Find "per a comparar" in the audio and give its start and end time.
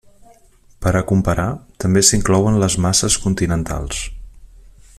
0.85-1.45